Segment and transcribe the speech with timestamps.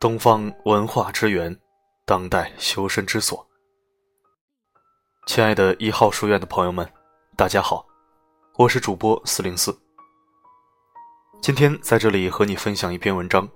[0.00, 1.58] 东方文化之源，
[2.06, 3.44] 当代修身之所。
[5.26, 6.88] 亲爱的一号书院的朋友们，
[7.34, 7.84] 大家好，
[8.54, 9.76] 我是主播四零四。
[11.42, 13.48] 今天在这里和你分享一篇文章，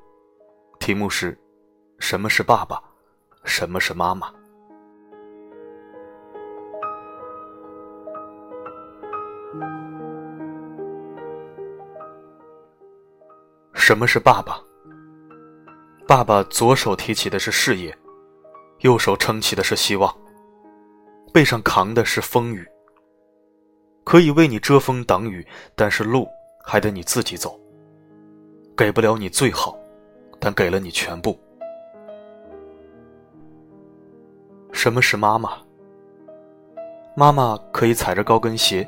[0.80, 1.38] 题目是：
[2.00, 2.82] 什么是爸爸？
[3.44, 4.34] 什么是妈妈？
[13.74, 14.60] 什么是爸爸？
[16.06, 17.96] 爸爸左手提起的是事业，
[18.80, 20.14] 右手撑起的是希望，
[21.32, 22.66] 背上扛的是风雨。
[24.04, 26.28] 可以为你遮风挡雨，但是路
[26.64, 27.58] 还得你自己走。
[28.76, 29.78] 给不了你最好，
[30.40, 31.38] 但给了你全部。
[34.72, 35.52] 什么是妈妈？
[37.14, 38.86] 妈妈可以踩着高跟鞋，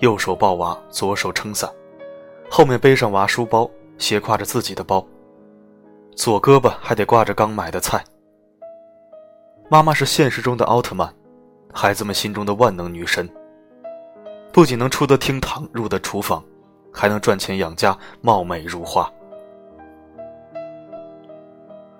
[0.00, 1.70] 右手抱娃，左手撑伞，
[2.50, 5.06] 后面背上娃书包，斜挎着自己的包。
[6.18, 8.04] 左胳膊还得挂着刚买的菜。
[9.70, 11.08] 妈妈是现实中的奥特曼，
[11.72, 13.28] 孩子们心中的万能女神。
[14.52, 16.44] 不仅能出得厅堂，入得厨房，
[16.92, 19.08] 还能赚钱养家，貌美如花。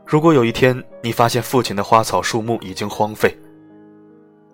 [0.04, 3.32] 如果有一天你发现父亲的花草树木已经荒废，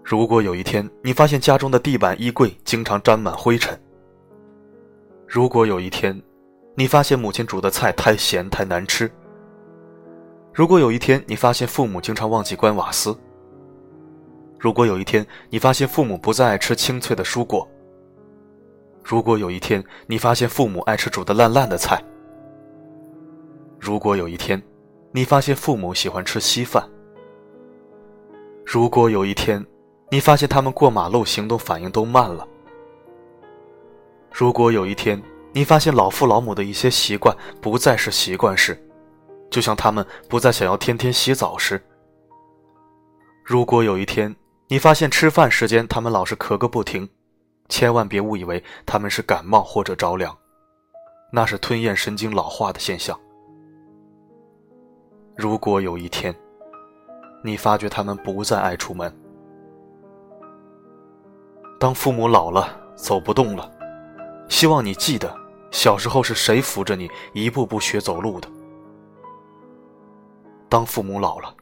[0.02, 3.80] 如果有一天你发现家中的地板衣柜经常沾满灰尘，
[5.26, 6.20] 如果有一天
[6.74, 9.10] 你发现母亲煮的菜太咸太难吃，
[10.54, 13.12] 如果有一天你发现父母经常忘记关瓦斯，
[14.56, 17.68] 如果有一天你发现父母不再爱吃清脆的蔬果，
[19.02, 22.00] 如果有一天你发现父母爱吃煮的烂烂的菜，
[23.80, 24.62] 如果有一天
[25.10, 26.88] 你发现父母喜欢吃稀饭，
[28.64, 29.64] 如果有一天
[30.08, 32.46] 你发现他们过马路行动反应都慢了，
[34.30, 35.20] 如果有一天
[35.52, 38.80] 你发现老父老母的一些习惯不再是习惯时，
[39.54, 41.80] 就像他们不再想要天天洗澡时，
[43.44, 44.34] 如果有一天
[44.66, 47.08] 你发现吃饭时间他们老是咳个不停，
[47.68, 50.36] 千万别误以为他们是感冒或者着凉，
[51.30, 53.16] 那是吞咽神经老化的现象。
[55.36, 56.34] 如果有一天
[57.44, 59.16] 你发觉他们不再爱出门，
[61.78, 63.70] 当父母老了走不动了，
[64.48, 65.32] 希望你记得
[65.70, 68.48] 小时候是谁扶着你一步步学走路的。
[70.74, 71.54] 当父母老了，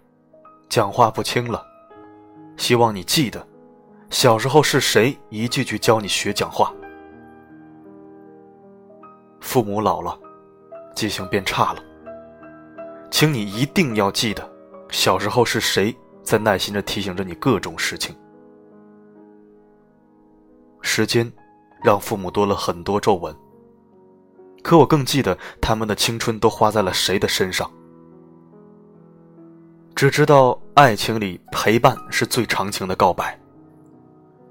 [0.71, 1.63] 讲话不清了，
[2.57, 3.47] 希望你记得，
[4.09, 6.73] 小时候是谁一句句教你学讲话。
[9.39, 10.19] 父母老了，
[10.95, 11.83] 记性变差了，
[13.11, 14.51] 请你一定要记得，
[14.89, 18.17] 小时候是谁在耐心的提醒着你各种事情。
[20.81, 21.31] 时间，
[21.85, 23.37] 让父母多了很多皱纹，
[24.63, 27.71] 可我更记得他们的青春都花在了谁的身上。
[29.95, 33.39] 只知道爱情里陪伴是最长情的告白，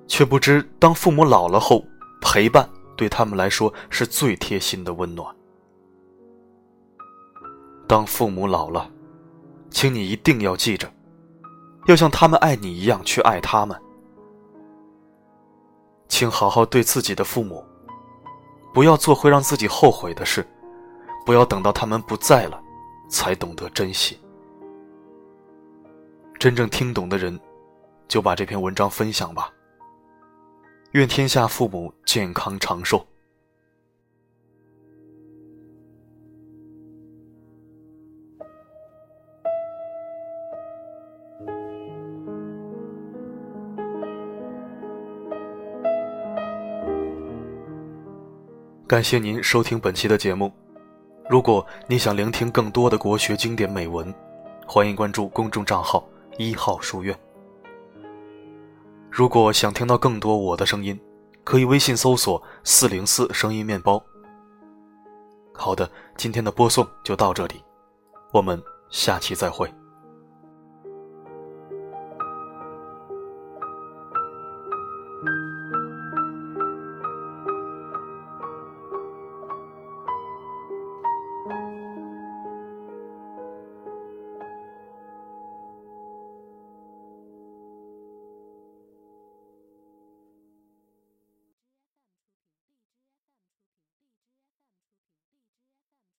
[0.07, 1.83] 却不知当父母老了后，
[2.21, 5.35] 陪伴对他们来说是最贴心的温暖。
[7.87, 8.89] 当父母老了，
[9.69, 10.89] 请你一定要记着，
[11.87, 13.77] 要像他们爱你一样去爱他们。
[16.07, 17.65] 请好好对自己的父母，
[18.73, 20.47] 不要做会让自己后悔的事，
[21.25, 22.61] 不要等到他们不在了，
[23.09, 24.17] 才懂得珍惜。
[26.41, 27.39] 真正听懂的人，
[28.07, 29.53] 就把这篇文章分享吧。
[30.93, 33.05] 愿天下父母健康长寿。
[48.87, 50.51] 感谢您收听本期的节目。
[51.29, 54.11] 如果你想聆听更多的国学经典美文，
[54.65, 56.03] 欢迎关注公众账号。
[56.37, 57.17] 一号书院。
[59.09, 60.99] 如果想听到更多我的声音，
[61.43, 64.03] 可以微信搜索“四零四声音面包”。
[65.53, 67.63] 好的，今天的播送就到这里，
[68.31, 69.71] 我们下期再会。